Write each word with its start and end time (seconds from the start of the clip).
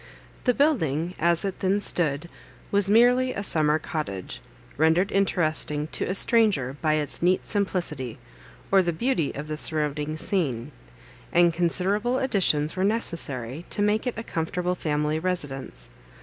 The 0.45 0.55
building, 0.55 1.13
as 1.19 1.45
it 1.45 1.59
then 1.59 1.79
stood, 1.79 2.27
was 2.71 2.89
merely 2.89 3.33
a 3.33 3.43
summer 3.43 3.77
cottage, 3.77 4.41
rendered 4.75 5.11
interesting 5.11 5.85
to 5.89 6.05
a 6.05 6.15
stranger 6.15 6.75
by 6.81 6.93
its 6.93 7.21
neat 7.21 7.45
simplicity, 7.45 8.17
or 8.71 8.81
the 8.81 8.93
beauty 8.93 9.31
of 9.35 9.47
the 9.47 9.57
surrounding 9.57 10.17
scene; 10.17 10.71
and 11.31 11.53
considerable 11.53 12.17
additions 12.17 12.75
were 12.75 12.83
necessary 12.83 13.63
to 13.69 13.83
make 13.83 14.07
it 14.07 14.17
a 14.17 14.23
comfortable 14.23 14.73
family 14.73 15.19
residence. 15.19 15.87